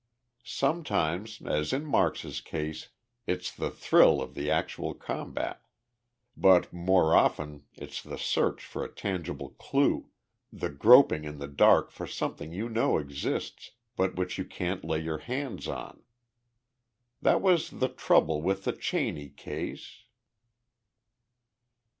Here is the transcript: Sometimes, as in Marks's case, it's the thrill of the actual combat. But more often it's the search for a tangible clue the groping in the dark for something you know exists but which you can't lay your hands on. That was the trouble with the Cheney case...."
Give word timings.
Sometimes, 0.43 1.43
as 1.43 1.71
in 1.71 1.85
Marks's 1.85 2.41
case, 2.41 2.89
it's 3.27 3.53
the 3.53 3.69
thrill 3.69 4.19
of 4.19 4.33
the 4.33 4.49
actual 4.49 4.95
combat. 4.95 5.61
But 6.35 6.73
more 6.73 7.13
often 7.15 7.65
it's 7.75 8.01
the 8.01 8.17
search 8.17 8.65
for 8.65 8.83
a 8.83 8.91
tangible 8.91 9.49
clue 9.59 10.09
the 10.51 10.69
groping 10.71 11.23
in 11.23 11.37
the 11.37 11.47
dark 11.47 11.91
for 11.91 12.07
something 12.07 12.51
you 12.51 12.67
know 12.67 12.97
exists 12.97 13.73
but 13.95 14.15
which 14.15 14.39
you 14.39 14.43
can't 14.45 14.83
lay 14.83 14.99
your 15.01 15.19
hands 15.19 15.67
on. 15.67 16.01
That 17.21 17.39
was 17.39 17.69
the 17.69 17.89
trouble 17.89 18.41
with 18.41 18.63
the 18.63 18.73
Cheney 18.73 19.29
case...." 19.29 20.05